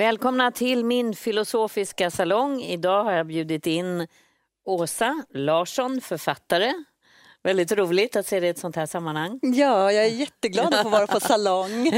[0.00, 2.62] Välkomna till min filosofiska salong.
[2.62, 4.06] Idag har jag bjudit in
[4.64, 6.72] Åsa Larsson, författare.
[7.42, 9.38] Väldigt roligt att se dig i ett sånt här sammanhang.
[9.42, 11.92] Ja, jag är jätteglad att få vara på salong.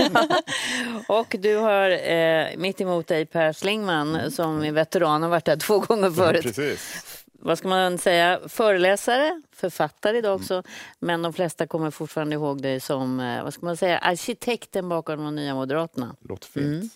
[1.09, 5.57] Och du har eh, mitt emot dig Per Slingman som är veteran och varit där
[5.57, 6.43] två gånger förut.
[6.43, 7.05] Precis.
[7.33, 8.41] Vad ska man säga?
[8.49, 10.63] Föreläsare, författare idag också.
[10.99, 15.25] Men de flesta kommer fortfarande ihåg dig som eh, vad ska man säga, arkitekten bakom
[15.25, 16.17] de nya Moderaterna.
[16.29, 16.93] Låter fint.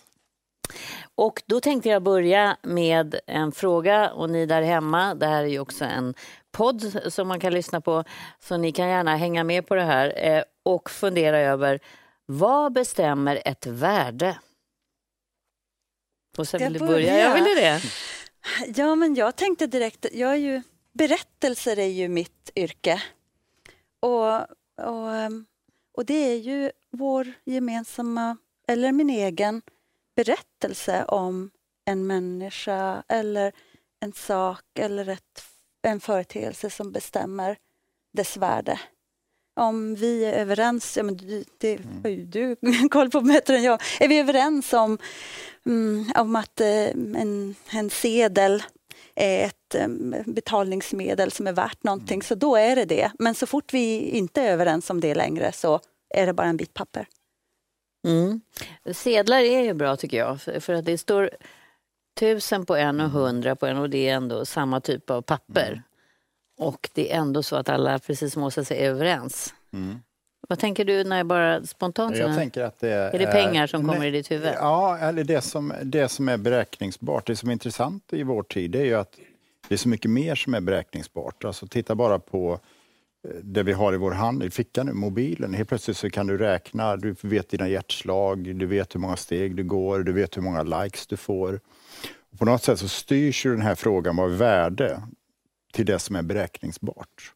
[1.17, 5.47] Och då tänkte jag börja med en fråga och ni där hemma, det här är
[5.47, 6.13] ju också en
[6.51, 8.03] podd som man kan lyssna på,
[8.39, 11.79] så ni kan gärna hänga med på det här eh, och fundera över
[12.25, 14.37] vad bestämmer ett värde?
[16.37, 17.19] Och sen vill du börja?
[17.19, 17.81] Jag ville det.
[18.75, 20.61] Ja, men jag tänkte direkt, jag är ju,
[20.93, 23.01] berättelser är ju mitt yrke.
[23.99, 24.35] Och,
[24.87, 25.45] och, ehm,
[25.93, 29.61] och det är ju vår gemensamma, eller min egen,
[30.17, 31.49] berättelse om
[31.85, 33.51] en människa eller
[34.05, 35.43] en sak eller ett,
[35.87, 37.57] en företeelse som bestämmer
[38.17, 38.79] dess värde.
[39.59, 42.55] Om vi är överens, ja, men du- det har ju du
[42.91, 44.97] koll på bättre än jag, är vi överens om,
[45.65, 48.63] mm, om att eh, en, en sedel
[49.15, 49.87] är ett eh,
[50.25, 53.11] betalningsmedel som är värt någonting, så då är det det.
[53.19, 55.79] Men så fort vi inte är överens om det längre så
[56.15, 57.07] är det bara en bit papper.
[58.05, 58.41] Mm.
[58.91, 61.29] Sedlar är ju bra tycker jag, för att det står
[62.19, 65.81] tusen på en och hundra på en och det är ändå samma typ av papper.
[66.57, 69.53] Och det är ändå så att alla, precis som Åsa säger, är överens.
[70.49, 73.15] Vad tänker du när jag bara spontant Jag tänker att det är...
[73.15, 74.53] Är det pengar som kommer nej, i ditt huvud?
[74.55, 77.27] Ja, eller det som, det som är beräkningsbart.
[77.27, 79.19] Det som är intressant i vår tid är ju att
[79.67, 81.43] det är så mycket mer som är beräkningsbart.
[81.43, 82.59] Alltså titta bara på
[83.43, 85.53] det vi har i vår hand, i fickan nu, mobilen.
[85.53, 89.55] Helt plötsligt så kan du räkna, du vet dina hjärtslag, du vet hur många steg
[89.55, 91.59] du går, du vet hur många likes du får.
[92.31, 95.01] Och på något sätt så styrs ju den här frågan av värde
[95.73, 97.33] till det som är beräkningsbart.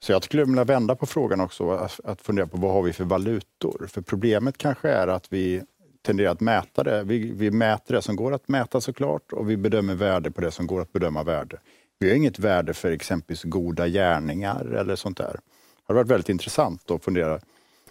[0.00, 2.92] Så jag skulle vilja vända på frågan också, att, att fundera på vad har vi
[2.92, 3.86] för valutor?
[3.88, 5.62] För problemet kanske är att vi
[6.02, 7.02] tenderar att mäta det.
[7.02, 10.50] Vi, vi mäter det som går att mäta såklart och vi bedömer värde på det
[10.50, 11.58] som går att bedöma värde.
[12.02, 15.32] Vi har inget värde för exempelvis goda gärningar eller sånt där.
[15.32, 17.40] Det har varit väldigt intressant att fundera,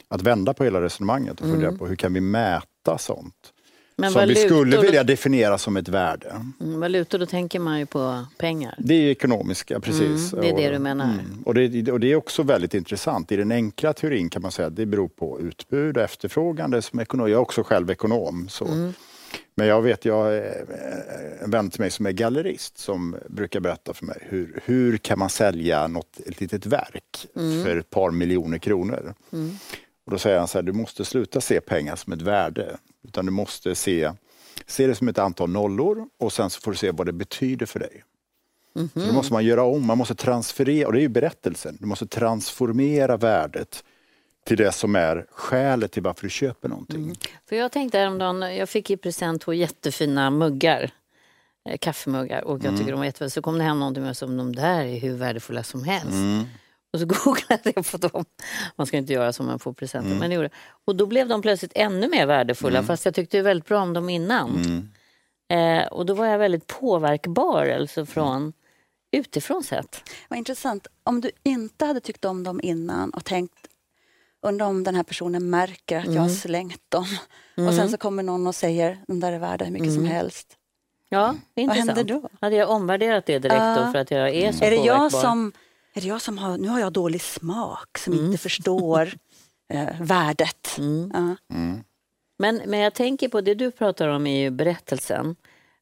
[0.08, 3.54] att vända på hela resonemanget och fundera på hur kan vi mäta sånt?
[3.96, 6.42] Men som vi skulle vilja definiera som ett värde.
[6.62, 8.76] Mm, valutor, då tänker man ju på pengar.
[8.78, 10.34] Det är ekonomiska, precis.
[10.34, 11.06] Mm, det är det Och- du menar.
[11.06, 11.44] Mm.
[11.46, 13.32] Och, det, och det är också väldigt intressant.
[13.32, 16.72] I den enkla teorin kan man säga att det beror på utbud och efterfrågan.
[16.72, 17.30] Det är som ekonom.
[17.30, 18.50] Jag är också själv ekonom.
[18.50, 18.68] Så.
[19.62, 19.68] Mm.
[19.68, 20.32] Men jag vet, jag har
[21.44, 25.20] en vän till mig som är gallerist som brukar berätta för mig hur, hur kan
[25.20, 27.64] man sälja något, ett litet verk Mm.
[27.64, 29.14] för ett par miljoner kronor.
[30.06, 32.78] Och då säger han så här, du måste sluta se pengar som ett värde.
[33.08, 34.12] Utan du måste se,
[34.68, 37.66] se det som ett antal nollor och sen så får du se vad det betyder
[37.66, 38.04] för dig.
[38.94, 41.86] Så då måste man göra om, man måste transferera, och det är ju berättelsen, du
[41.86, 43.84] måste transformera värdet
[44.46, 47.16] till det som är skälet till varför du köper någonting.
[47.50, 50.92] För jag tänkte häromdagen, jag fick i present två jättefina muggar.
[51.70, 53.30] eh, Kaffemuggar och jag tycker de var jättefina.
[53.30, 56.48] Så kom det hem någonting med som de där är hur värdefulla som helst.
[56.94, 58.26] Och så googlade jag på dem.
[58.76, 60.10] Man ska inte göra som man får presenter.
[60.20, 60.50] Men det gjorde.
[60.52, 60.78] jag.
[60.86, 64.10] Och då blev de plötsligt ännu mer värdefulla fast jag tyckte väldigt bra om dem
[64.10, 64.50] innan.
[65.54, 68.54] Eh, och då var jag väldigt påverkbar alltså från
[69.12, 70.04] utifrån sett.
[70.30, 70.88] Vad intressant.
[71.04, 73.68] Om du inte hade tyckt om dem innan och tänkt
[74.42, 77.06] undrar om den här personen märker att jag har slängt dem.
[77.68, 80.58] Och sen så kommer någon och säger de där är värda hur mycket som helst.
[81.10, 81.98] Ja, det är Vad intressant.
[81.98, 82.30] händer då?
[82.42, 83.92] Hade jag omvärderat det direkt då Ja.
[83.92, 85.20] för att jag är så Är det jag påverkbar?
[85.22, 85.52] som,
[85.94, 89.14] är det jag som har, nu har jag dålig smak som inte förstår
[89.74, 90.78] eh, värdet.
[91.14, 91.36] Ja.
[92.40, 95.36] Men, men jag tänker på det du pratar om är ju berättelsen.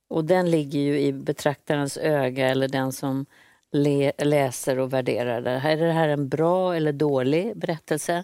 [0.09, 3.25] Och den ligger ju i betraktarens öga eller den som
[3.71, 5.51] le, läser och värderar det.
[5.51, 8.23] Är det här en bra eller dålig berättelse?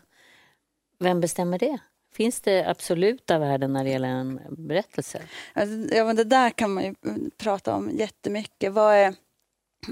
[1.00, 1.80] Vem bestämmer det?
[2.16, 5.22] Finns det absoluta värden när det gäller en berättelse?
[5.54, 6.96] Alltså, ja, men det där kan man ju
[7.38, 8.74] prata om jättemycket.
[8.74, 9.08] Vad är,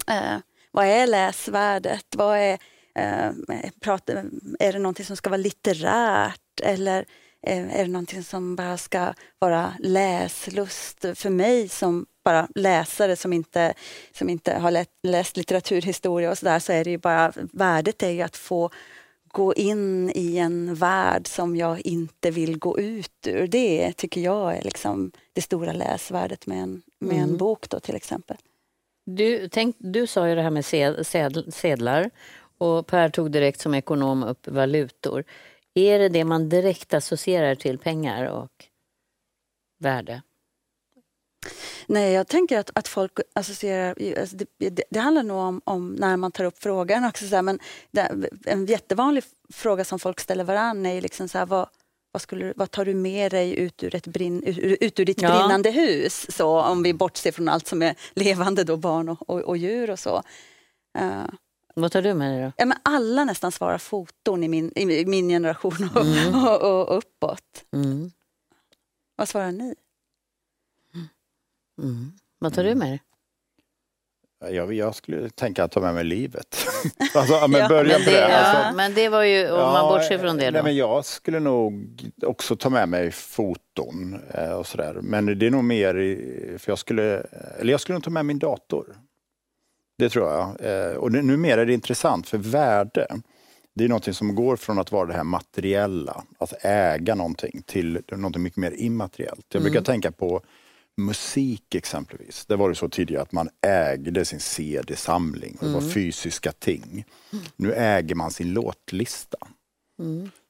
[0.08, 0.38] eh,
[0.72, 2.06] vad är läsvärdet?
[2.16, 2.58] Vad är,
[2.96, 3.32] eh,
[3.80, 4.14] prata,
[4.60, 7.06] är det någonting som ska vara litterärt eller
[7.48, 13.34] eh, är det någonting som bara ska vara läslust för mig som bara läsare som
[13.34, 13.74] inte,
[14.12, 18.10] som inte har läst, läst litteraturhistoria och sådär så är det ju bara, värdet är
[18.10, 18.70] ju att få
[19.33, 23.47] gå in i en värld som jag inte vill gå ut ur.
[23.47, 27.38] Det tycker jag är liksom det stora läsvärdet med en, med en Mm.
[27.38, 28.38] bok då till exempel.
[29.06, 32.09] Du, tänk, du sa ju det här med sed, sed, sedlar
[32.57, 35.24] och Per tog direkt som ekonom upp valutor.
[35.74, 38.51] Är det det man direkt associerar till pengar och
[39.80, 40.21] värde?
[41.88, 43.95] Nej, jag tänker att, att folk associerar...
[44.19, 47.28] Alltså det, det, det handlar nog om, om när man tar upp frågan också.
[47.28, 47.60] Så här, men
[47.92, 49.24] det, en jättevanlig
[49.54, 51.68] fråga som folk ställer varann är liksom så här, vad,
[52.12, 55.22] vad, skulle, vad tar du med dig ut ur, ett brinn, ur, ut ur ditt
[55.22, 55.30] Ja.
[55.40, 56.25] brinnande hus?
[56.38, 59.90] Så om vi bortser från allt som är levande, då, barn och, och, och djur
[59.90, 60.24] och så.
[60.98, 61.24] Eh,
[61.75, 62.51] Vad tar du med dig då?
[62.57, 66.45] ja, men alla nästan svarar foton i min, i min generation och, Mm.
[66.45, 67.63] och, och uppåt.
[67.74, 68.12] Mm.
[69.16, 69.75] Vad svarar ni?
[71.81, 72.12] Mm.
[72.40, 73.02] Vad tar du med dig?
[74.52, 76.68] Jag, jag skulle tänka att ta med mig livet.
[77.16, 78.38] alltså, ja, men Ja, börja Men med det, det.
[78.38, 80.64] Alltså, ja, men det var ju, om man bortser från det nej, då.
[80.64, 84.98] men jag skulle nog också ta med mig foton eh, och sådär.
[85.02, 85.94] Men det är nog mer,
[86.58, 87.04] för jag skulle,
[87.60, 88.96] eller jag skulle nog ta med min dator.
[89.98, 90.56] Det tror jag.
[90.60, 93.08] Eh, och det, numera är det intressant för värde,
[93.76, 98.02] det är någonting som går från att vara det här materiella, att äga någonting, till
[98.12, 99.46] någonting mycket mer immateriellt.
[99.54, 100.42] Jag brukar tänka på
[100.98, 102.45] musik exempelvis.
[102.45, 107.06] Det var det så tidigare att man ägde sin CD-samling det var fysiska ting.
[107.56, 109.38] Nu äger man sin låtlista.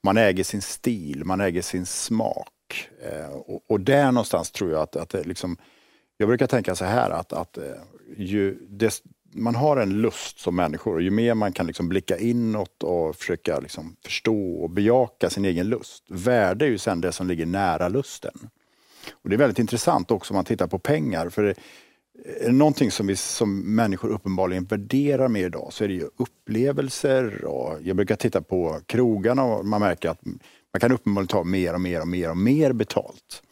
[0.03, 2.89] Man äger sin stil, man äger sin smak.
[3.01, 5.57] Eh, och, och där någonstans tror jag att, att det liksom,
[6.17, 7.63] jag brukar tänka så här att, att eh,
[8.17, 9.01] ju, des,
[9.33, 13.15] man har en lust som människor och ju mer man kan liksom blicka inåt och
[13.15, 16.03] försöka liksom förstå och bejaka sin egen lust.
[16.09, 18.49] Värde är ju sen det som ligger nära lusten.
[19.13, 21.29] Och Det är väldigt intressant också om man tittar på pengar.
[21.29, 25.93] För är det någonting som vi som människor uppenbarligen värderar mer idag så är det
[25.93, 27.45] ju upplevelser.
[27.45, 30.25] Och jag brukar titta på krogarna och man märker att
[30.73, 33.43] man kan uppenbarligen ta mer och mer och mer och mer betalt.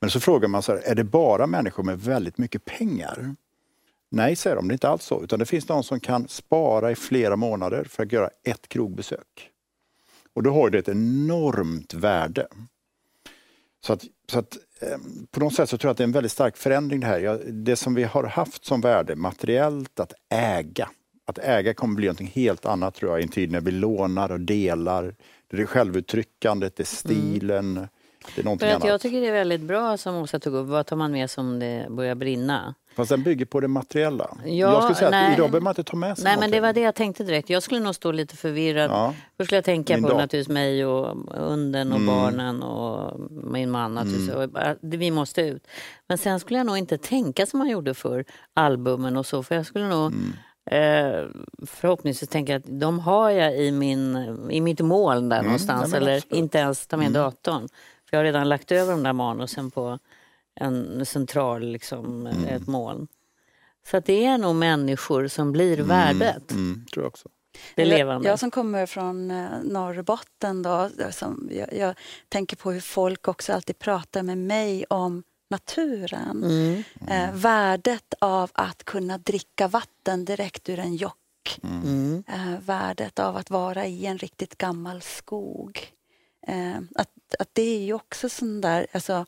[0.00, 3.34] Men så frågar man så här, är det bara människor med väldigt mycket pengar?
[4.10, 5.22] Nej, säger de, det är inte alls så.
[5.22, 9.50] Utan det finns någon som kan spara i flera månader för att göra ett krogbesök.
[10.34, 12.46] Och då har det ett enormt värde.
[13.86, 14.56] Så att, så att
[15.30, 17.42] på något sätt så tror jag att det är en väldigt stark förändring det här.
[17.46, 20.88] Det som vi har haft som värde materiellt, att äga.
[21.26, 24.32] Att äga kommer bli något helt annat tror jag i en tid när vi lånar
[24.32, 25.14] och delar.
[25.50, 27.88] Det är det självuttryckandet, det är stilen,
[28.34, 28.84] det är någonting annat.
[28.84, 30.66] jag tycker det är väldigt bra som Åsa tog upp.
[30.68, 32.74] Vad tar man med sig om det börjar brinna?
[32.96, 34.36] Fast den bygger på det materiella.
[34.44, 35.26] Ja, jag skulle säga nej.
[35.26, 37.24] att idag behöver man inte ta med sig Nej, men det var det jag tänkte
[37.24, 37.50] direkt.
[37.50, 38.90] Jag skulle nog stå lite förvirrad.
[38.90, 39.14] Ja.
[39.36, 40.18] Först skulle jag tänka Min på dag.
[40.18, 42.06] naturligtvis mig och hunden och Mm.
[42.14, 44.52] barnen och min man naturligtvis.
[44.52, 45.66] Bara, det- Vi måste ut.
[46.08, 48.24] Men sen skulle jag nog inte tänka som man gjorde för
[48.54, 49.42] albumen och så.
[49.42, 50.32] För jag skulle nog Mm.
[50.70, 51.24] eh,
[51.66, 54.16] förhoppningsvis tänka att de har jag i, min,
[54.50, 55.84] i mitt moln där någonstans.
[55.84, 55.90] Mm.
[55.90, 56.32] men eller absolut.
[56.32, 56.44] Mm.
[56.44, 57.68] inte ens ta med datorn.
[58.10, 59.98] För jag har redan lagt över de där manusen på
[60.54, 62.44] en central, liksom, Mm.
[62.44, 63.08] ett moln.
[63.86, 66.50] Så att det är nog människor som blir värdet.
[66.50, 67.28] Mm, tror jag också.
[67.74, 68.28] Det Eller levande.
[68.28, 71.94] Jag som kommer från eh, Norrbotten, då, som jag, jag
[72.28, 76.44] tänker på hur folk också alltid pratar med mig om naturen.
[76.44, 76.82] Mm.
[77.08, 81.16] Eh, värdet av att kunna dricka vatten direkt ur en jock.
[81.62, 82.24] Mm.
[82.28, 85.92] Eh, värdet av att vara i en riktigt gammal skog.
[86.46, 87.08] Eh, att,
[87.38, 89.26] att det är ju också sån där, alltså,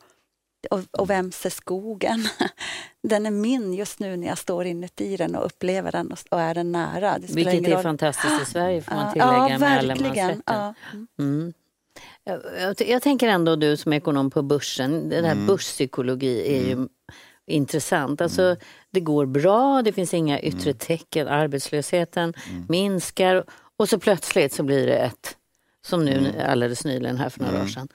[0.71, 2.23] och, och vems är skogen?
[3.07, 6.39] Den är min just nu när jag står inuti den och upplever den och, och
[6.41, 7.19] är den nära.
[7.19, 7.83] Det Vilket ingen är roll.
[7.83, 9.89] fantastiskt i Sverige får man tillägga ja, med verkligen.
[9.91, 10.41] allemansrätten.
[10.45, 10.73] Ja.
[10.93, 11.07] Mm.
[11.19, 11.53] Mm.
[12.23, 15.25] Jag, jag, jag tänker ändå du som ekonom på börsen, Mm.
[15.25, 16.87] här börspsykologi är ju
[17.47, 18.21] intressant.
[18.21, 18.55] Alltså,
[18.91, 20.49] Det går bra, det finns inga Mm.
[20.57, 22.33] yttre tecken, arbetslösheten
[22.69, 23.43] minskar
[23.77, 25.37] och så plötsligt så blir det ett,
[25.85, 26.51] som nu Mm.
[26.51, 27.87] alldeles nyligen här för några år sedan,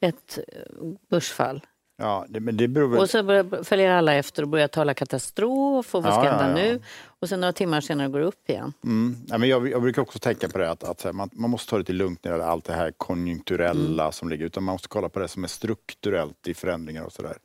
[0.00, 0.62] ett eh,
[1.10, 1.60] börsfall.
[1.98, 3.00] Ja, det, men det beror väl...
[3.00, 6.38] Och så börjar, följer alla efter och börjar tala katastrof och vad ska Ja, ja,
[6.38, 6.72] hända ja.
[6.72, 6.80] nu?
[7.20, 8.72] Och sen några timmar senare går det upp igen.
[8.84, 9.16] Mm.
[9.28, 11.76] Ja, men jag, jag brukar också tänka på det att, att man, man måste ta
[11.76, 14.12] det lite lugnt när det gäller allt det här konjunkturella Mm.
[14.12, 17.36] som ligger utan man måste kolla på det som är strukturellt i förändringar och sådär.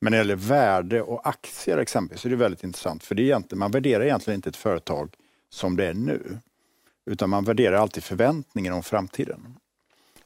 [0.00, 3.22] Men när det gäller värde och aktier exempelvis så är det väldigt intressant för det
[3.22, 5.14] är egentligen, man värderar egentligen inte ett företag
[5.50, 6.38] som det är nu.
[7.10, 9.56] Utan man värderar alltid förväntningen om framtiden.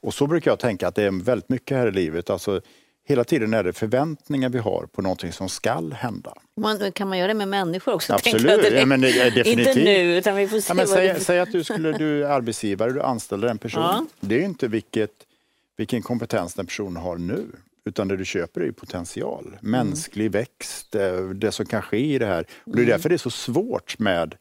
[0.00, 2.30] Och så brukar jag tänka att det är väldigt mycket här i livet.
[2.30, 2.60] Alltså,
[3.04, 6.34] hela tiden är det förväntningar vi har på någonting som skall hända.
[6.56, 8.12] Man, kan man göra det med människor också?
[8.14, 9.46] Absolut, ja, men definitivt.
[9.46, 11.20] Inte nu, utan vi får se Ja, men säg, det...
[11.20, 13.82] säg att du, skulle, du är arbetsgivare, du anställer en person.
[13.82, 14.06] Ja.
[14.20, 15.12] Det är inte vilket,
[15.76, 17.46] vilken kompetens den personen har nu.
[17.84, 22.26] utan det du köper är potential, mänsklig växt, eh, det som kan ske i det
[22.26, 22.46] här.
[22.64, 24.34] Och det är därför det är så svårt med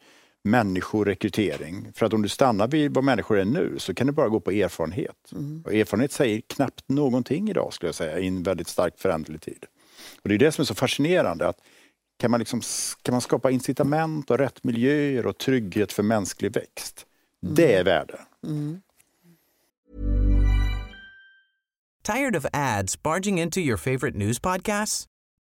[0.44, 1.92] människorekrytering.
[1.94, 4.40] För att om du stannar vid vad människor är nu så kan du bara gå
[4.40, 5.32] på erfarenhet.
[5.32, 5.62] Mm.
[5.66, 9.64] Och erfarenhet säger knappt någonting idag skulle jag säga i en väldigt starkt föränderlig tid.
[10.22, 11.48] Och Det är det som är så fascinerande.
[11.48, 11.56] att
[12.18, 12.60] kan man, liksom,
[13.02, 17.06] kan man skapa incitament och rätt miljöer och trygghet för mänsklig växt?
[17.42, 17.54] Mm.
[17.54, 18.20] Det är värde.
[18.46, 18.80] Mm.
[22.02, 25.06] Tired of ads barging into your favorite news podcasts?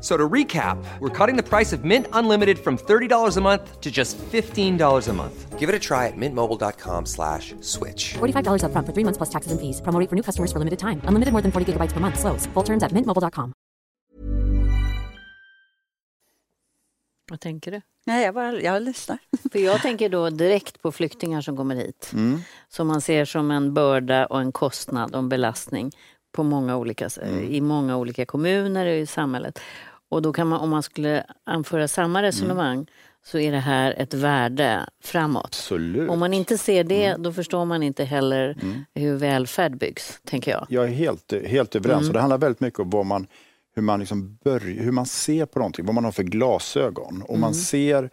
[0.00, 3.90] So to recap, we're cutting the price of Mint Unlimited from $30 a month to
[3.90, 5.58] just $15 a month.
[5.58, 8.14] Give it a try at mintmobile.com slash switch.
[8.14, 9.82] $45 up front for three months plus taxes and fees.
[9.82, 11.02] Promo for new customers for limited time.
[11.04, 12.18] Unlimited more than 40 gigabytes per month.
[12.18, 12.46] Slows.
[12.54, 13.52] Full terms at mintmobile.com.
[17.30, 17.80] Vad tänker du?
[18.06, 19.18] Nej, jag, bara, jag lyssnar.
[19.52, 22.10] För jag tänker då direkt på flyktingar som kommer hit.
[22.12, 22.40] Mm.
[22.68, 25.92] Som man ser som en börda och en kostnad och en belastning
[26.32, 27.44] på många olika, mm.
[27.44, 29.60] i många olika kommuner och i samhället.
[30.10, 32.86] Och då kan man, om man skulle anföra samma resonemang mm.
[33.24, 35.44] så är det här ett värde framåt.
[35.44, 36.10] Absolut.
[36.10, 37.22] Om man inte ser det, mm.
[37.22, 38.84] då förstår man inte heller mm.
[38.94, 40.66] hur välfärd byggs, tänker jag.
[40.68, 42.00] Jag är helt, helt överens.
[42.00, 42.08] Mm.
[42.08, 43.26] Och det handlar väldigt mycket om vad man,
[43.74, 47.24] hur, man liksom börjar, hur man ser på någonting, vad man har för glasögon.
[47.28, 47.54] Om man mm.
[47.54, 48.10] ser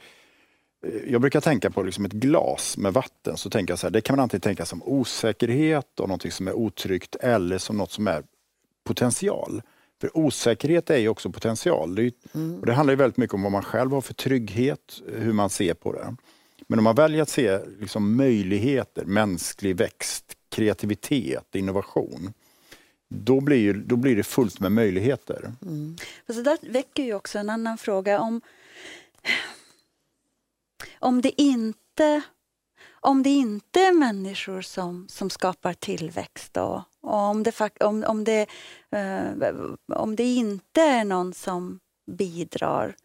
[0.86, 3.92] eh, jag brukar tänka på liksom ett glas med vatten, så tänker jag så här,
[3.92, 7.92] det kan man antingen tänka som osäkerhet och något som är otryggt eller som något
[7.92, 8.24] som är
[8.86, 9.62] potential.
[10.02, 11.96] För osäkerhet är ju också potential.
[11.96, 12.60] Det, mm.
[12.60, 15.50] och det handlar ju väldigt mycket om vad man själv har för trygghet, hur man
[15.50, 16.16] ser på det.
[16.68, 22.34] Men om man väljer att se liksom möjligheter, mänsklig växt, kreativitet, innovation,
[23.08, 25.54] då blir, ju, då blir det fullt med möjligheter.
[25.62, 25.98] Mm.
[26.28, 28.42] Så där väcker ju också en annan fråga om,
[31.00, 32.22] om det inte
[33.00, 38.48] om det inte är människor som, som skapar tillväxt och om, det, om, om, det,
[38.92, 39.46] eh,
[39.96, 41.80] om det inte är någon som
[42.12, 42.96] bidrar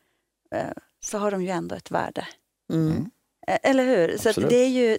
[0.54, 2.26] eh, så har de ju ändå ett värde.
[2.73, 3.11] Mm.
[3.47, 4.18] Eh, eller hur?
[4.18, 4.99] Så det är ju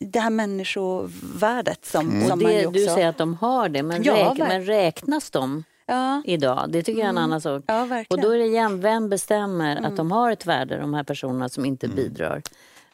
[0.00, 2.28] det här människovärdet som, mm.
[2.28, 2.80] som det, man ju också...
[2.80, 6.22] Du säger att de har det, men, ja, räk, men räknas de ja.
[6.24, 6.66] idag?
[6.68, 7.24] Det tycker jag är en mm.
[7.24, 7.64] annan sak.
[7.66, 9.84] Ja, och då är det igen, vem bestämmer mm.
[9.84, 11.96] att de har ett värde, de här personerna som inte mm.
[11.96, 12.42] bidrar?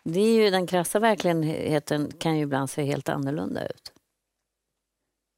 [0.03, 3.94] Det är ju, den krassa verkligheten kan ju ibland se helt annorlunda ut.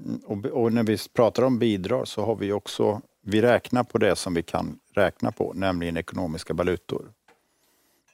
[0.04, 3.98] Mm, och, och, när vi pratar om bidrag så har vi också, vi räknar på
[3.98, 7.12] det som vi kan räkna på, nämligen ekonomiska valutor.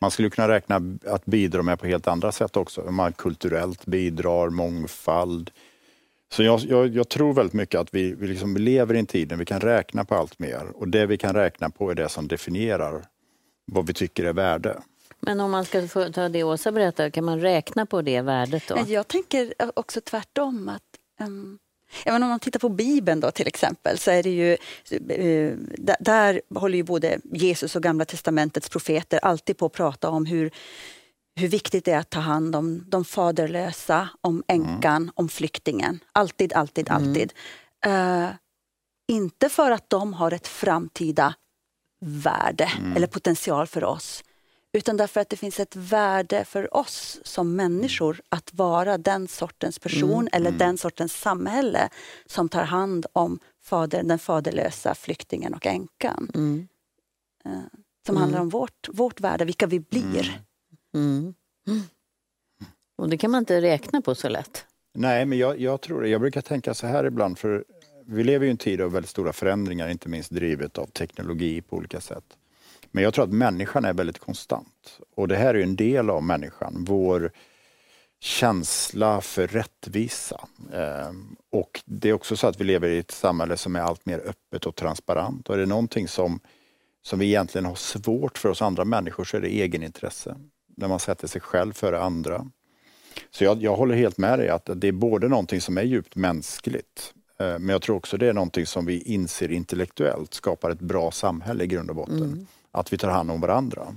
[0.00, 2.90] Man skulle kunna räkna att bidra med på helt andra sätt också.
[2.90, 5.50] Man kulturellt bidrar, mångfald.
[6.32, 9.30] Så jag, jag, jag tror väldigt mycket att vi, vi liksom lever i en tid
[9.30, 12.08] när vi kan räkna på allt mer och det vi kan räkna på är det
[12.08, 13.04] som definierar
[13.64, 14.82] vad vi tycker är värde.
[15.20, 18.62] Men om man ska få ta det Åsa berättar, kan man räkna på det värdet
[18.68, 18.78] då?
[18.86, 20.68] Jag tänker också tvärtom.
[20.68, 21.58] att um,
[22.04, 24.56] Även om man tittar på Bibeln då till exempel så är det ju,
[25.18, 25.56] uh,
[26.00, 30.50] där håller ju både Jesus och Gamla Testamentets profeter alltid på att prata om hur,
[31.36, 35.12] hur viktigt det är att ta hand om de faderlösa, om änkan, mm.
[35.14, 36.00] om flyktingen.
[36.12, 37.02] Alltid, alltid, mm.
[37.02, 37.32] alltid.
[37.86, 38.28] Uh,
[39.08, 41.34] inte för att de har ett framtida
[42.04, 42.96] värde mm.
[42.96, 44.24] eller potential för oss
[44.72, 49.78] utan därför att det finns ett värde för oss som människor att vara den sortens
[49.78, 50.28] person mm.
[50.32, 50.58] eller mm.
[50.58, 51.88] den sortens samhälle
[52.26, 56.30] som tar hand om fader, den faderlösa flyktingen och änkan.
[56.34, 56.68] Mm.
[57.46, 57.62] Uh,
[58.06, 58.46] som handlar mm.
[58.46, 60.40] om vårt, vårt värde, vilka vi blir.
[60.94, 61.34] Mm.
[62.98, 64.66] Och det kan man inte räkna på så lätt.
[64.94, 66.08] Nej, men jag, jag tror det.
[66.08, 67.64] Jag brukar tänka så här ibland, för
[68.06, 71.76] vi lever i en tid av väldigt stora förändringar, inte minst drivet av teknologi på
[71.76, 72.24] olika sätt.
[72.92, 74.98] Men jag tror att människan är väldigt konstant.
[75.16, 76.84] Och det här är en del av människan.
[76.88, 77.32] Vår
[78.20, 80.48] känsla för rättvisa.
[80.72, 84.06] Ehm, och det är också så att vi lever i ett samhälle som är allt
[84.06, 85.48] mer öppet och transparent.
[85.48, 86.40] Och är det någonting som,
[87.02, 90.36] som vi egentligen har svårt för oss andra människor så är det egenintresse.
[90.76, 92.46] När man sätter sig själv före andra.
[93.30, 96.16] Så jag, jag håller helt med dig att det är både någonting som är djupt
[96.16, 100.80] mänskligt eh, men jag tror också det är någonting som vi inser intellektuellt skapar ett
[100.80, 102.22] bra samhälle i grund och botten.
[102.22, 103.94] Mm att vi tar hand om varandra.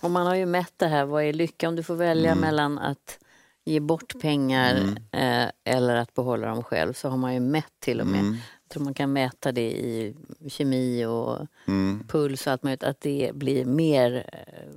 [0.00, 1.68] Och man har ju mätt det här, vad är lycka?
[1.68, 2.40] Om du får välja Mm.
[2.40, 3.18] mellan att
[3.64, 4.76] ge bort pengar
[5.12, 8.20] eh, eller att behålla dem själv så har man ju mätt till och med.
[8.20, 8.32] Mm.
[8.62, 10.14] Jag tror man kan mäta det i
[10.48, 12.04] kemi och Mm.
[12.08, 14.68] puls och allt möjligt, att det blir mer eh,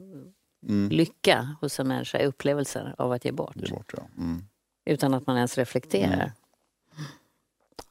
[0.70, 0.90] Mm.
[0.90, 3.56] lycka hos en människa, upplevelser av att ge bort.
[3.56, 4.04] Är bort, ja.
[4.18, 4.44] mm.
[4.86, 6.32] Utan att man ens reflekterar.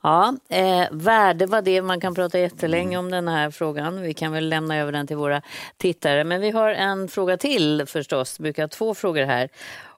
[0.03, 1.83] Ja, eh, värde var det.
[1.83, 4.03] Man kan prata jättelänge om den här frågan.
[4.03, 5.43] Vi kan väl lämna över den till våra
[5.77, 6.25] tittare.
[6.25, 8.41] Men vi har en fråga till förstås.
[8.41, 9.49] Vi brukar ha två frågor här.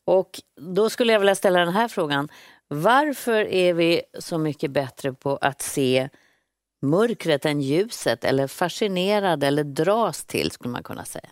[0.04, 2.28] Och då skulle jag vilja ställa den här frågan.
[2.68, 6.08] Varför är vi så mycket bättre på att se
[6.82, 8.24] mörkret än ljuset?
[8.24, 11.28] Eller fascinerade eller dras till skulle man kunna säga.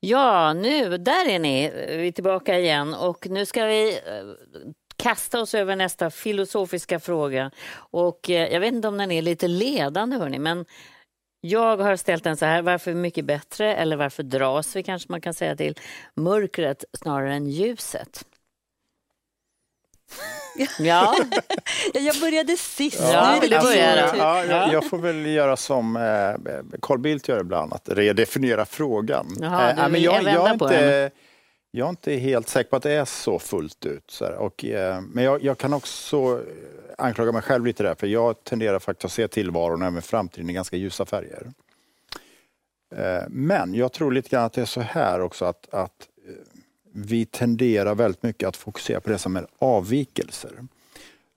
[0.00, 1.70] Ja, nu, där är ni.
[1.88, 7.50] Vi är tillbaka igen och nu ska vi eh, kasta oss över nästa filosofiska fråga.
[7.74, 10.64] Och eh, jag vet inte om den är lite ledande, hörni, men
[11.40, 12.62] jag har ställt den så här.
[12.62, 15.78] Varför är mycket bättre, eller varför dras vi kanske man kan säga till
[16.14, 18.24] mörkret snarare än ljuset?
[20.78, 21.14] Ja,
[21.94, 23.00] Ja, jag började sist.
[23.12, 24.10] Ja, du börja din då?
[24.10, 24.18] tur.
[24.18, 26.02] Ja, jag, jag får väl göra som eh,
[26.82, 29.36] Carl Bildt gör ibland, att redefiniera frågan.
[29.40, 31.10] Jaha, Eh, men jag, jag, på inte,
[31.76, 34.10] jag är inte helt säker på att det är så fullt ut.
[34.10, 34.34] Så här.
[34.34, 38.44] Och, eh, men jag, jag kan också eh, anklaga mig själv lite där, för jag
[38.44, 41.52] tenderar faktiskt att se tillvaron och även framtiden i ganska ljusa färger.
[42.94, 46.34] Eh, Men jag tror lite grann att det är så här också att, att eh,
[46.92, 50.66] vi tenderar väldigt mycket att fokusera på det som är avvikelser.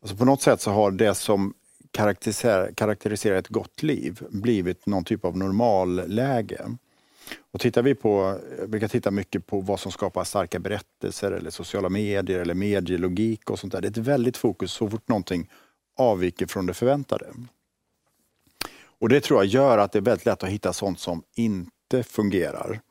[0.01, 1.53] Alltså på något sätt så har det som
[1.91, 6.65] karaktäriserar, karaktäriserar ett gott liv blivit någon typ av normalläge.
[7.51, 11.49] Och tittar vi på, jag brukar titta mycket på vad som skapar starka berättelser eller
[11.49, 13.81] sociala medier eller medielogik och sånt där.
[13.81, 15.49] Det är ett väldigt fokus så fort någonting
[15.97, 17.25] avviker från det förväntade.
[18.99, 22.03] Och det tror jag gör att det är väldigt lätt att hitta sånt som inte
[22.03, 22.81] fungerar.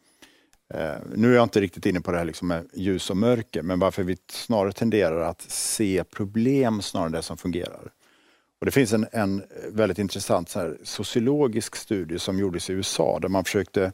[0.75, 3.63] Eh, nu är jag inte riktigt inne på det här liksom med ljus och mörker,
[3.63, 7.93] men varför vi snarare tenderar att se problem snarare än det som fungerar.
[8.61, 13.19] Och det finns en, en väldigt intressant så här, sociologisk studie som gjordes i USA
[13.23, 13.93] där man försökte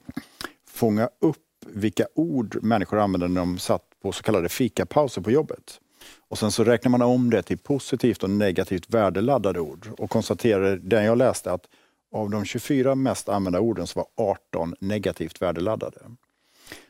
[0.75, 5.81] fånga upp vilka ord människor använde när de satt på så kallade fikapauser på jobbet.
[6.29, 10.77] Och sen så räknar man om det till positivt och negativt värdeladdade ord och konstaterade,
[10.77, 11.67] den jag läste, att
[12.13, 16.01] av de 24 mest använda orden så var 18 negativt värdeladdade.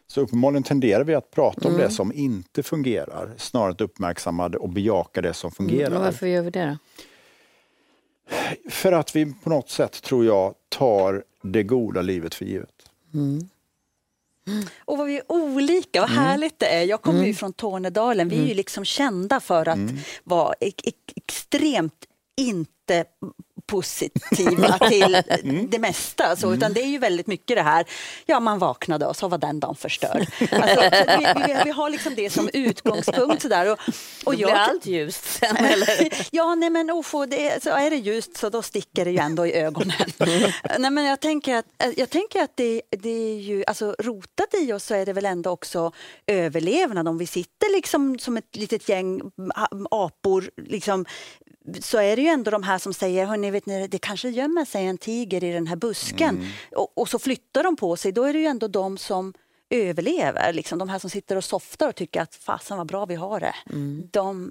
[0.07, 4.47] Så uppenbarligen tenderar vi att prata om det som inte fungerar snarare än att uppmärksamma
[4.47, 5.97] och bejaka det som fungerar.
[5.97, 6.77] och varför gör vi det då?
[8.71, 12.91] För att vi på något sätt, tror jag, tar det goda livet för givet.
[14.85, 16.83] Och vad vi är olika, vad härligt det är.
[16.83, 19.79] Jag kommer ju från Tornedalen, vi är ju liksom kända för att
[20.25, 20.55] vara
[21.17, 22.05] extremt
[22.37, 23.05] inte
[23.67, 25.23] positiva till
[25.69, 26.37] det mesta.
[26.37, 27.85] Så, Utan det är ju väldigt mycket det här,
[28.27, 30.27] ja man vaknade och så var den dagen förstörd.
[30.41, 33.43] Alltså, så vi, vi, vi har liksom det som utgångspunkt.
[33.43, 33.73] Sådär.
[33.73, 33.79] Och,
[34.25, 36.25] och Då blir allt ljust sen, eller?
[36.31, 39.47] Ja, nej men ofo, det så är det ljust så då sticker det ju ändå
[39.47, 39.97] i ögonen.
[40.79, 44.73] nej, men jag tänker att, jag tänker att det, det är ju, alltså rotat i
[44.73, 45.93] oss så är det väl ändå också
[46.27, 47.09] överlevnad.
[47.09, 49.21] Om vi sitter liksom som ett litet gäng
[49.91, 51.07] apor, liksom,
[51.81, 54.65] så är det ju ändå de här som säger, hörni, vet ni, det kanske gömmer
[54.65, 56.47] sig en tiger i den här busken.
[56.77, 59.35] Och, och så flyttar de på sig, då är det ju ändå de som
[59.71, 60.53] överlever.
[60.53, 60.79] Liksom.
[60.79, 63.55] De här som sitter och softar och tycker att fasen vad bra vi har det.
[64.11, 64.51] De,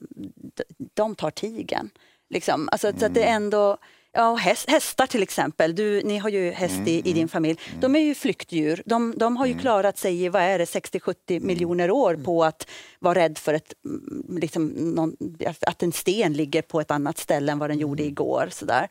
[0.56, 1.90] de, de tar tigen.
[2.30, 2.70] Liksom.
[2.72, 3.78] Alltså, så att det är ändå...
[4.16, 7.60] Ja, häst, hästar till exempel, du, ni har ju häst i, i din familj.
[7.80, 8.84] De är ju flyktdjur.
[8.86, 12.68] De, de har ju klarat sig i vad är det, 60-70 miljoner år på att
[13.00, 15.16] vara rädd för ett, mm, liksom, någon,
[15.62, 18.48] att en sten ligger på ett annat ställe än vad den gjorde igår.
[18.52, 18.88] Sådär.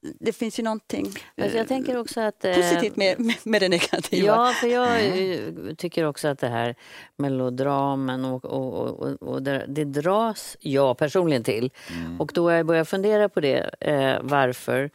[0.00, 1.06] Det finns ju någonting
[1.42, 2.44] Alltså, jag tänker också att...
[2.44, 4.26] eh, positivt med, med, med det negativa.
[4.26, 6.74] Ja, för jag eh, tycker också att det här
[7.16, 11.70] melodramen och, och, och, och det, det dras jag personligen till.
[12.18, 14.90] Och då har jag börjat fundera på det, eh, varför.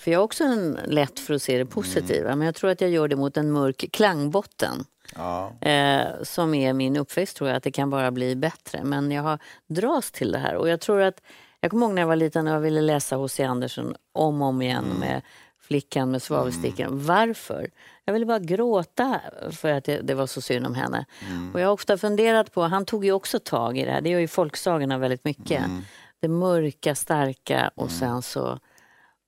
[0.00, 2.80] För jag har också en lätt för att se det positiva, men jag tror att
[2.80, 4.84] jag gör det mot en mörk klangbotten.
[5.16, 5.52] Ja.
[5.60, 8.84] Eh, som är min uppväxt tror jag, att det kan bara bli bättre.
[8.84, 11.22] Men jag har dras till det här och jag tror att
[11.60, 13.44] jag kommer ihåg när jag var liten och jag ville läsa H.C.
[13.44, 15.22] Andersen om och om igen med
[15.60, 17.04] flickan med svavelstickan.
[17.06, 17.70] Varför?
[18.04, 19.20] Jag ville bara gråta
[19.50, 21.04] för att det, det var så synd om henne.
[21.54, 24.10] Och jag har ofta funderat på, han tog ju också tag i det här, det
[24.10, 25.62] gör ju folksagorna väldigt mycket.
[26.20, 28.58] Det mörka, starka och sen så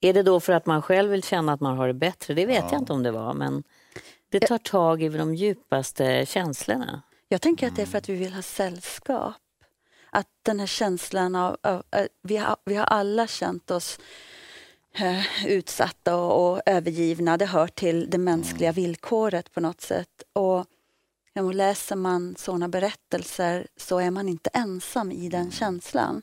[0.01, 2.35] är det då för att man själv vill känna att man har det bättre?
[2.35, 3.63] Det vet jag inte om det var, men
[4.29, 7.03] det tar tag i de djupaste känslorna.
[7.29, 9.35] Jag tänker att det är för att vi vill ha sällskap.
[10.13, 13.99] Att den här känslan av, av, av vi, har, vi har alla känt oss
[14.95, 17.37] eh, utsatta och, och övergivna.
[17.37, 20.23] Det hör till det mänskliga villkoret på något sätt.
[20.33, 20.67] Och,
[21.35, 26.23] och läser man sådana berättelser så är man inte ensam i den känslan.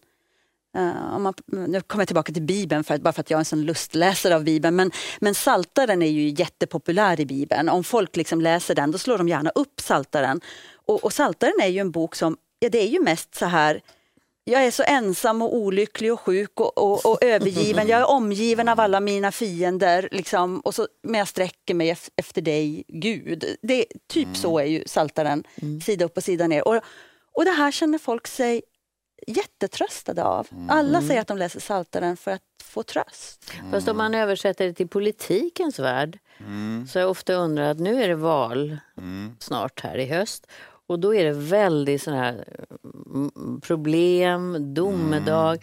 [0.77, 3.41] Uh, om man, nu kommer jag tillbaka till Bibeln, för, bara för att jag är
[3.41, 4.75] en sån lustläsare av Bibeln.
[4.75, 7.69] Men, men Saltaren är ju jättepopulär i Bibeln.
[7.69, 10.41] Om folk liksom läser den, då slår de gärna upp Saltaren.
[10.73, 13.81] Och, och Saltaren är ju en bok som, ja, det är ju mest så här
[14.49, 17.87] jag är så ensam och olycklig och sjuk och, och, och övergiven.
[17.87, 20.09] Jag är omgiven av alla mina fiender.
[20.11, 23.55] Liksom, och så, men jag sträcker mig efter dig, Gud.
[23.61, 24.35] Det, typ mm.
[24.35, 25.81] så är ju Saltaren, mm.
[25.81, 26.67] sida upp och sida ner.
[26.67, 26.81] Och,
[27.33, 28.61] och det här känner folk sig
[29.27, 30.47] jättetröstade av.
[30.51, 30.69] Mm.
[30.69, 33.51] Alla säger att de läser Saltaren för att få tröst.
[33.59, 33.71] Mm.
[33.71, 36.87] Fast om man översätter det till politikens värld mm.
[36.87, 39.35] så har jag ofta undrat, att nu är det val mm.
[39.39, 40.47] snart här i höst
[40.89, 42.45] och då är det väldigt sådana här
[43.05, 45.49] mm, problem, domedag.
[45.49, 45.61] Mm.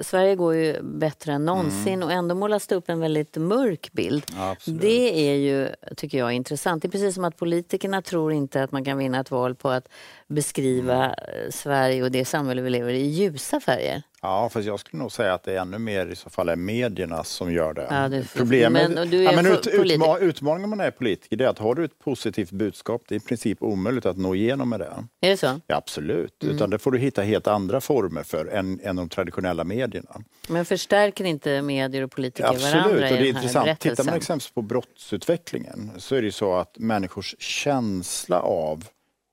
[0.00, 2.02] Sverige går ju bättre än någonsin mm.
[2.02, 4.24] och ändå målas det upp en väldigt mörk bild.
[4.36, 4.80] Absolut.
[4.80, 6.82] Det är ju, tycker jag, intressant.
[6.82, 9.70] Det är precis som att politikerna tror inte att man kan vinna ett val på
[9.70, 9.88] att
[10.26, 11.52] beskriva mm.
[11.52, 14.02] Sverige och det samhälle vi lever i i ljusa färger.
[14.22, 16.56] Ja, fast jag skulle nog säga att det är ännu mer i så fall är
[16.56, 17.86] medierna som gör det.
[17.90, 21.58] Ja, det Problemet, men, ja, men ut, utma, utmaningen om man är politiker är att
[21.58, 25.06] har du ett positivt budskap, det är i princip omöjligt att nå igenom med det.
[25.20, 25.60] Är det så?
[25.66, 26.56] Ja, absolut, mm.
[26.56, 30.22] utan det får du hitta helt andra former för än, än de traditionella medierna.
[30.48, 33.80] Men förstärker inte medier och politiker absolut, varandra och det är intressant.
[33.80, 38.84] Tittar man exempelvis på brottsutvecklingen så är det så att människors känsla av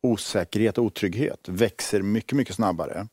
[0.03, 3.07] osäkerhet och otrygghet växer mycket, mycket snabbare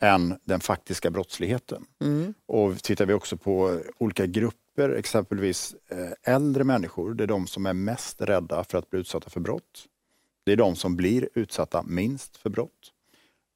[0.00, 1.86] än den faktiska brottsligheten.
[2.00, 2.34] Mm.
[2.46, 7.66] Och tittar vi också på olika grupper, exempelvis eh, äldre människor, det är de som
[7.66, 9.84] är mest rädda för att bli utsatta för brott.
[10.44, 12.92] Det är de som blir utsatta minst för brott.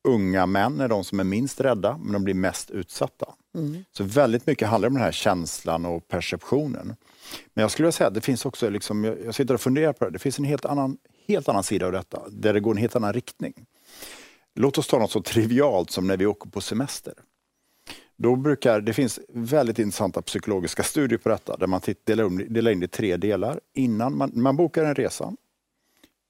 [0.08, 3.34] Unga män är de som är minst rädda, men de blir mest utsatta.
[3.54, 3.84] Mm.
[3.92, 6.96] Så väldigt mycket handlar om den här känslan och perceptionen.
[7.54, 10.04] Men jag skulle vilja säga att det finns också, liksom, jag sitter och funderar på
[10.04, 10.98] det, det finns en helt annan,
[11.28, 13.66] helt annan sida av detta, där det går en helt annan riktning.
[14.60, 17.14] Låt oss ta något så trivialt som när vi åker på semester.
[18.16, 22.70] Då brukar, det finns väldigt intressanta psykologiska studier på detta där man delar, um, delar
[22.70, 23.60] in det i tre delar.
[23.74, 25.32] Innan man, man bokar en resa,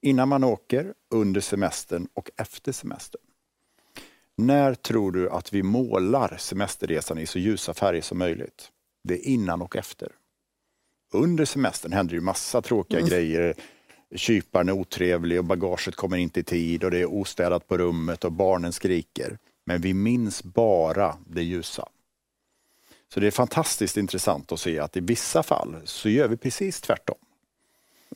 [0.02, 3.20] innan man åker, under semestern och efter semestern.
[4.36, 8.70] När tror du att vi målar semesterresan i så ljusa färger som möjligt?
[9.04, 10.12] Det är innan och efter.
[11.12, 13.10] Under semestern händer ju massa tråkiga mm.
[13.10, 13.54] grejer
[14.14, 18.24] kyparen är otrevlig och bagaget kommer inte i tid och det är ostädat på rummet
[18.24, 19.38] och barnen skriker.
[19.64, 21.88] Men vi minns bara det ljusa.
[23.14, 26.80] Så det är fantastiskt intressant att se att i vissa fall så gör vi precis
[26.80, 27.16] tvärtom.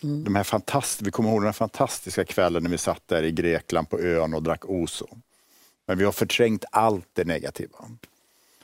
[0.02, 0.24] Mm.
[0.24, 3.90] De här fantast vi kommer ihåg den fantastiska kvällen när vi satt där i Grekland
[3.90, 5.06] på ön och drack Oso.
[5.86, 7.78] Men vi har förträngt allt det negativa.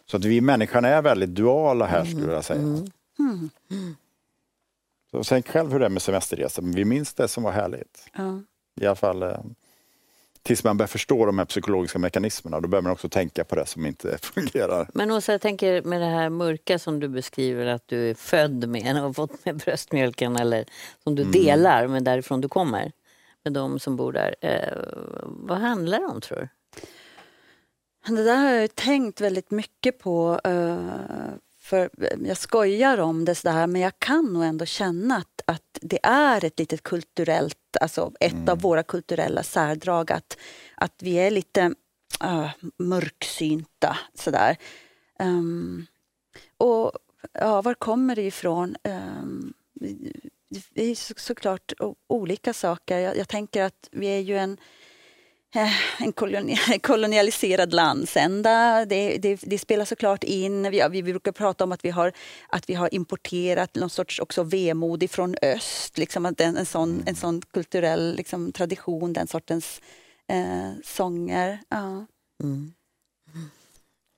[0.06, 2.60] Så att vi människan är väldigt duala här skulle jag säga.
[2.60, 2.90] Mm.
[3.18, 3.96] Mm.
[5.12, 8.06] Så tänk själv hur det är med semesterresor, men vi minns det som var härligt.
[8.16, 8.42] Ja.
[8.80, 9.38] I alla fall eh,
[10.42, 12.60] tills man börjar förstå de här psykologiska mekanismerna.
[12.60, 14.88] Då börjar man också tänka på det som inte fungerar.
[14.94, 18.68] Men Åsa, jag tänker med det här mörka som du beskriver att du är född
[18.68, 20.64] med och fått med bröstmjölken eller
[21.04, 21.32] som du mm.
[21.32, 22.92] delar med därifrån du kommer,
[23.44, 24.34] med de som bor där.
[24.40, 24.78] Eh,
[25.26, 26.48] vad handlar det om tror du?
[28.16, 30.40] Det där har jag tänkt väldigt mycket på.
[30.44, 30.78] Eh,
[31.70, 31.90] för
[32.24, 36.44] jag skojar om det sådär, men jag kan nog ändå känna att, att det är
[36.44, 38.48] ett litet kulturellt, alltså ett mm.
[38.48, 40.38] av våra kulturella särdrag att,
[40.74, 41.74] att vi är lite
[42.24, 44.56] uh, mörksynta sådär.
[45.18, 45.86] Um,
[46.56, 46.92] och
[47.32, 48.76] ja, var kommer det ifrån?
[48.84, 49.54] Um,
[50.70, 51.72] det är så, såklart
[52.06, 52.98] olika saker.
[52.98, 54.56] Jag, jag tänker att vi är ju en Eh,
[55.98, 58.84] en kolonialiserad landsända.
[58.84, 60.70] Det, det, det, spelar såklart in.
[60.70, 62.12] Vi, vi brukar prata om att vi har,
[62.48, 65.98] att vi har importerat någon sorts också vemod från öst.
[65.98, 69.80] Liksom att en, en, sån, en sån kulturell liksom, tradition, den sortens
[70.28, 71.58] eh, sånger.
[71.68, 72.06] Ja.
[72.42, 72.72] Mm.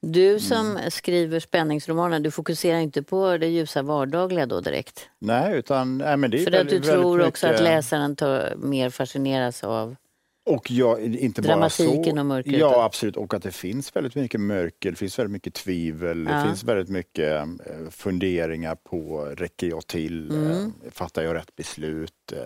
[0.06, 0.90] Du som mm.
[0.90, 5.08] skriver spänningsromaner, du fokuserar inte på det ljusa vardagliga då direkt?
[5.18, 5.98] Nej, utan...
[5.98, 7.60] Nej, men det är För att du tror också mycket...
[7.60, 9.96] att läsaren tar, mer fascineras av
[10.44, 12.20] och ja, inte Dramatiken bara så.
[12.20, 12.58] och mörkret?
[12.58, 13.16] Ja, absolut.
[13.16, 16.36] Och att det finns väldigt mycket mörker, det finns väldigt mycket tvivel, ja.
[16.36, 20.30] det finns väldigt mycket eh, funderingar på, räcker jag till?
[20.30, 20.50] Mm.
[20.50, 22.32] Eh, fattar jag rätt beslut?
[22.32, 22.38] Eh,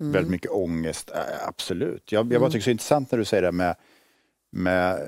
[0.00, 0.12] mm.
[0.12, 1.10] Väldigt mycket ångest,
[1.46, 2.12] absolut.
[2.12, 2.50] Jag, jag bara mm.
[2.50, 3.76] tycker det är intressant när du säger det med
[4.50, 5.00] med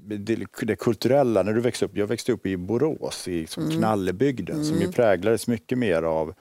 [0.00, 3.76] det, det, kulturella, när du växte upp, jag växte upp i Borås, i liksom mm.
[3.76, 4.66] Knallebygden, mm.
[4.66, 4.92] som ju mm.
[4.92, 6.34] präglades mycket mer av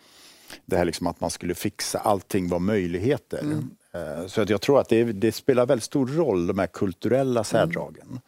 [0.66, 3.40] det här liksom att man skulle fixa, allting var möjligheter.
[3.40, 3.70] Mm.
[3.94, 7.40] Eh, så att jag tror att det, det, spelar väldigt stor roll, de här kulturella
[7.40, 7.44] mm.
[7.44, 8.08] särdragen.
[8.08, 8.20] Mm.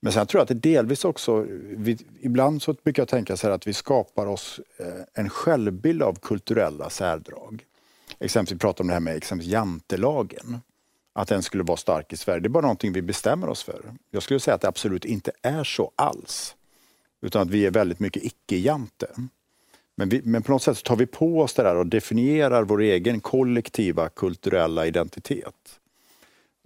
[0.00, 3.46] Men sen tror jag att det delvis också, vi, ibland så brukar jag tänka så
[3.46, 7.64] här att vi skapar oss eh, en självbild av kulturella särdrag.
[8.18, 10.60] Exempelvis vi pratar om det här med exempelvis jantelagen.
[11.12, 12.40] Att den skulle vara stark i Sverige.
[12.40, 13.82] Det är bara någonting vi bestämmer oss för.
[14.10, 16.56] Jag skulle säga att det absolut inte är så alls.
[17.20, 19.06] Utan att vi är väldigt mycket icke-jante.
[19.98, 22.80] Men, vi, men på något sätt tar vi på oss det där och definierar vår
[22.80, 25.80] egen kollektiva kulturella identitet.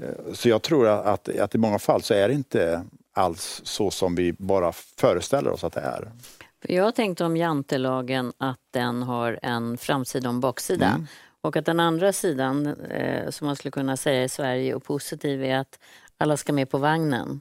[0.02, 3.90] Eh, så jag tror att, att i många fall så är det inte alls så
[3.90, 6.12] som vi bara föreställer oss att det är.
[6.60, 10.86] Jag har tänkt om jantelagen att den har en framsida och en baksida.
[10.86, 11.06] Mm.
[11.40, 15.44] Och att den andra sidan, eh, som man skulle kunna säga i Sverige och positiv,
[15.44, 15.78] är att
[16.18, 17.40] alla ska med på vagnen.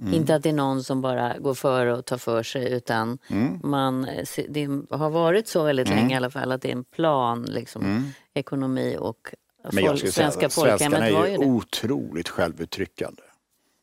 [0.00, 0.14] Mm.
[0.14, 3.60] Inte att det är någon som bara går före och tar för sig utan mm.
[3.62, 4.08] man,
[4.48, 5.98] det har varit så väldigt mm.
[5.98, 8.02] länge i alla fall att det är en plan, liksom, mm.
[8.34, 9.34] ekonomi och
[9.72, 13.22] Men jag skulle svenska säga, Svenskarna är ju otroligt självuttryckande.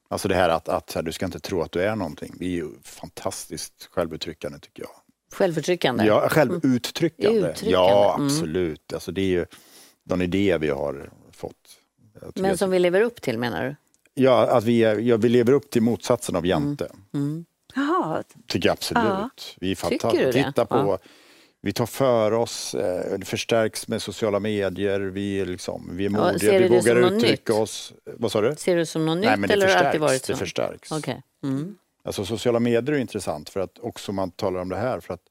[0.10, 2.36] Alltså det här att, att du ska inte tro att du är någonting.
[2.40, 4.92] Vi är ju fantastiskt självuttryckande tycker jag.
[5.32, 6.06] Självförtryckande?
[6.06, 7.40] Ja, självuttryckande.
[7.40, 7.72] Uttryckande.
[7.72, 8.26] Ja, mm.
[8.26, 8.94] absolut.
[8.94, 9.46] Alltså det är ju
[10.04, 11.56] de idéer vi har fått.
[12.36, 13.76] Men som vi lever upp till menar du?
[14.14, 16.86] Ja, att vi, är, ja, vi lever upp till motsatsen av jante.
[17.14, 17.46] Mm.
[17.76, 18.24] Mm.
[18.48, 19.04] Tycker jag absolut.
[19.04, 19.30] Ja.
[19.60, 20.32] Vi fantastiska.
[20.32, 20.98] Titta på, ja.
[21.62, 26.10] vi tar för oss, eh, det förstärks med sociala medier, vi är, liksom, vi är
[26.10, 27.94] modiga, ja, vi vågar uttrycka oss.
[28.06, 28.56] Vad sa du?
[28.56, 30.32] Ser du det som något nytt Nej, men det eller har det varit så?
[30.32, 30.92] Det förstärks.
[30.92, 31.16] Okay.
[31.44, 31.78] Mm.
[32.04, 35.24] Alltså sociala medier är intressant för att också man talar om det här för att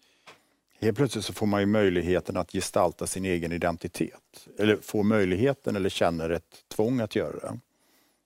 [0.80, 4.48] helt plötsligt så får man ju möjligheten att gestalta sin egen identitet.
[4.58, 7.58] Eller får möjligheten eller känner ett tvång att göra det.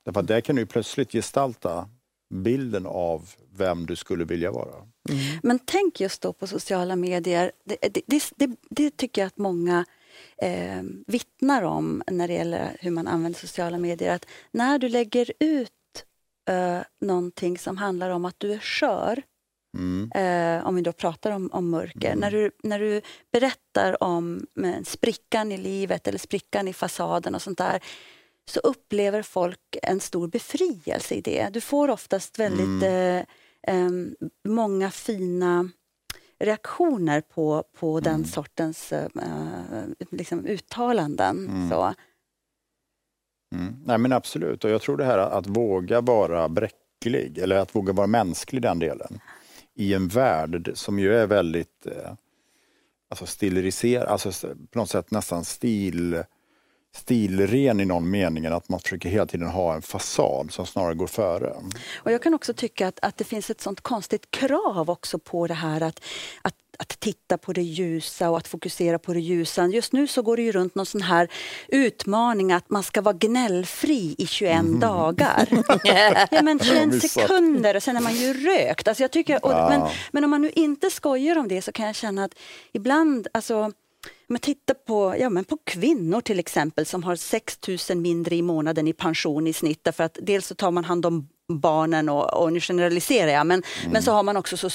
[0.04, 1.88] Därför att där kan du plötsligt gestalta
[2.32, 4.74] bilden av vem du skulle vilja vara.
[5.08, 5.40] Mm.
[5.42, 7.52] Men tänk just då på sociala medier.
[7.64, 9.84] Det, det, det, det tycker jag att många
[10.42, 14.14] eh, vittnar om när det gäller hur man använder sociala medier.
[14.14, 15.70] Att när du lägger ut
[16.48, 19.22] eh, någonting som handlar om att du är skör,
[19.78, 20.12] mm.
[20.14, 22.18] eh, om vi då pratar om, om mörker, mm.
[22.18, 23.00] när, du, när du
[23.32, 24.46] berättar om
[24.84, 27.82] sprickan i livet eller sprickan i fasaden och sånt där,
[28.44, 31.48] så upplever folk en stor befrielse i det.
[31.52, 32.82] Du får oftast väldigt mm.
[32.82, 33.24] eh,
[33.76, 33.90] eh,
[34.48, 35.68] många fina
[36.38, 38.02] reaktioner på, på mm.
[38.02, 39.08] den sortens eh,
[40.10, 41.48] liksom uttalanden.
[41.48, 41.70] Mm.
[41.70, 41.94] Så.
[43.54, 43.76] Mm.
[43.84, 47.92] Nej men absolut, och jag tror det här att våga vara bräcklig, eller att våga
[47.92, 49.20] vara mänsklig den delen,
[49.74, 52.12] i en värld som ju är väldigt eh,
[53.08, 56.22] alltså stiliserad, alltså på något sätt nästan stil
[56.94, 61.06] stilren i någon mening, att man försöker hela tiden ha en fasad som snarare går
[61.06, 61.54] före.
[61.96, 65.46] Och Jag kan också tycka att, att det finns ett sånt konstigt krav också på
[65.46, 66.00] det här att,
[66.42, 69.66] att att titta på det ljusa och att fokusera på det ljusa.
[69.66, 71.28] Just nu så går det ju runt någon sån här
[71.68, 74.80] utmaning att man ska vara gnällfri i 21 mm.
[74.80, 75.48] dagar.
[76.30, 78.88] ja, men 21 sekunder och sen är man ju rökt.
[78.88, 81.86] Alltså jag tycker, och, men, men om man nu inte skojar om det så kan
[81.86, 82.34] jag känna att
[82.72, 83.72] ibland, alltså
[84.26, 87.58] men titta på, ja, men på kvinnor till exempel som har 6
[87.90, 91.06] 000 mindre i månaden i pension i snitt därför att dels så tar man hand
[91.06, 93.92] om barnen och, och nu generaliserar jag men, mm.
[93.92, 94.70] men så har man också så,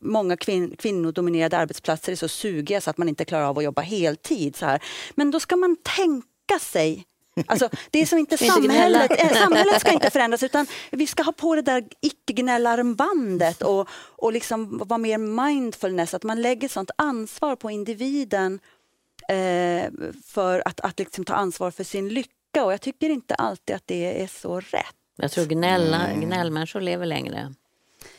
[0.00, 3.82] många kvin, kvinnodominerade arbetsplatser är så sugiga så att man inte klarar av att jobba
[3.82, 4.56] heltid.
[4.56, 4.82] Så här.
[5.14, 7.04] Men då ska man tänka sig
[7.46, 11.32] Alltså, det är som inte samhället, äh, samhället ska inte förändras utan vi ska ha
[11.32, 17.56] på det där icke-gnällarmbandet och, och liksom vara mer mindfulness, att man lägger sånt ansvar
[17.56, 18.60] på individen
[19.28, 19.90] eh,
[20.24, 23.86] för att, att liksom ta ansvar för sin lycka och jag tycker inte alltid att
[23.86, 24.94] det är så rätt.
[25.16, 26.20] Jag tror gnälla, mm.
[26.20, 27.54] gnällmänniskor lever längre.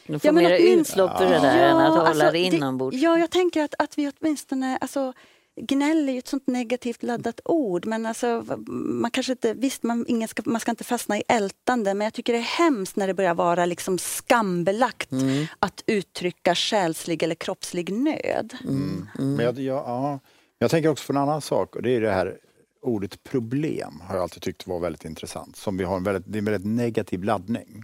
[0.07, 2.97] De får ja, mer utlopp för det där ja, än att hålla alltså, det inombords.
[2.97, 4.77] Ja, jag tänker att, att vi åtminstone...
[4.81, 5.13] Alltså,
[5.61, 7.85] gnäll är ju ett sånt negativt laddat ord.
[7.85, 11.93] Men alltså, man kanske inte, visst, man, ingen ska, man ska inte fastna i ältande
[11.93, 15.45] men jag tycker det är hemskt när det börjar vara liksom skambelagt mm.
[15.59, 18.57] att uttrycka själslig eller kroppslig nöd.
[18.63, 19.07] Mm.
[19.19, 19.35] Mm.
[19.35, 20.19] Men jag, jag, ja,
[20.59, 22.37] jag tänker också på en annan sak och det är det här
[22.81, 25.55] ordet problem har jag alltid tyckt var väldigt intressant.
[25.55, 27.83] Som vi har en väldigt, det är en väldigt negativ laddning.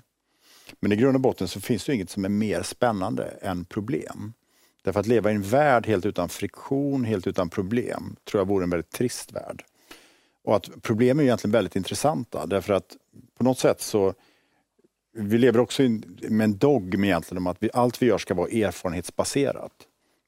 [0.80, 4.34] Men i grund och botten så finns det inget som är mer spännande än problem.
[4.82, 8.64] Därför att leva i en värld helt utan friktion, helt utan problem, tror jag vore
[8.64, 9.64] en väldigt trist värld.
[10.44, 12.98] Och att problem är egentligen väldigt intressanta därför att
[13.38, 14.14] på något sätt så
[15.14, 15.84] vi lever också
[16.30, 19.72] med en dogm egentligen om att vi, allt vi gör ska vara erfarenhetsbaserat.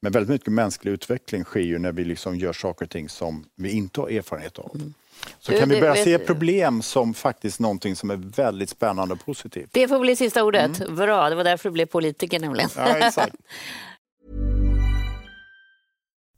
[0.02, 3.46] Men väldigt mycket mänsklig utveckling sker ju när vi liksom gör saker och ting som
[3.56, 4.72] vi inte har erfarenhet av.
[4.76, 4.94] Mm.
[5.40, 9.26] Så du, kan vi börja se problem som faktiskt någonting som är väldigt spännande och
[9.26, 9.70] positivt.
[9.72, 10.80] Det får bli sista ordet.
[10.82, 10.96] Mm.
[10.96, 12.70] Bra, det var därför du blev politiker nämligen.
[12.76, 13.36] Ja, exakt.